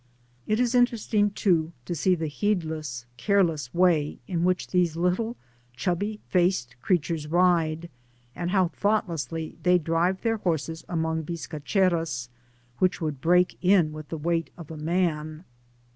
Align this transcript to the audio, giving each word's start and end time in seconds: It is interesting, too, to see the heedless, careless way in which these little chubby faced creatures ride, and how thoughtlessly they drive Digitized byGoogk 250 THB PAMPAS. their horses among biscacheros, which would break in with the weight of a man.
It 0.47 0.59
is 0.59 0.73
interesting, 0.73 1.29
too, 1.29 1.73
to 1.85 1.93
see 1.93 2.15
the 2.15 2.25
heedless, 2.25 3.05
careless 3.17 3.71
way 3.71 4.17
in 4.27 4.43
which 4.43 4.69
these 4.69 4.95
little 4.95 5.37
chubby 5.75 6.19
faced 6.25 6.75
creatures 6.81 7.27
ride, 7.27 7.87
and 8.35 8.49
how 8.49 8.69
thoughtlessly 8.69 9.59
they 9.61 9.77
drive 9.77 10.15
Digitized 10.15 10.17
byGoogk 10.17 10.23
250 10.23 10.23
THB 10.23 10.23
PAMPAS. 10.23 10.23
their 10.23 10.37
horses 10.37 10.85
among 10.89 11.23
biscacheros, 11.23 12.29
which 12.79 12.99
would 12.99 13.21
break 13.21 13.59
in 13.61 13.93
with 13.93 14.09
the 14.09 14.17
weight 14.17 14.49
of 14.57 14.71
a 14.71 14.77
man. 14.77 15.43